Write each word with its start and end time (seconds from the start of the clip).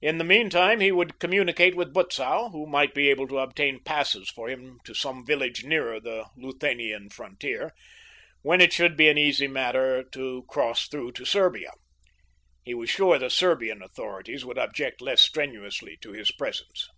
In 0.00 0.16
the 0.16 0.24
meantime 0.24 0.80
he 0.80 0.90
would 0.90 1.18
communicate 1.18 1.76
with 1.76 1.92
Butzow, 1.92 2.48
who 2.50 2.66
might 2.66 2.94
be 2.94 3.10
able 3.10 3.28
to 3.28 3.40
obtain 3.40 3.84
passes 3.84 4.30
for 4.30 4.48
him 4.48 4.78
to 4.84 4.94
some 4.94 5.22
village 5.26 5.64
nearer 5.64 6.00
the 6.00 6.30
Luthanian 6.34 7.10
frontier, 7.12 7.72
when 8.40 8.62
it 8.62 8.72
should 8.72 8.96
be 8.96 9.10
an 9.10 9.18
easy 9.18 9.46
matter 9.46 10.02
to 10.12 10.44
cross 10.48 10.88
through 10.88 11.12
to 11.12 11.26
Serbia. 11.26 11.72
He 12.64 12.72
was 12.72 12.88
sure 12.88 13.18
the 13.18 13.28
Serbian 13.28 13.82
authorities 13.82 14.46
would 14.46 14.56
object 14.56 15.02
less 15.02 15.20
strenuously 15.20 15.98
to 16.00 16.12
his 16.12 16.32
presence. 16.32 16.88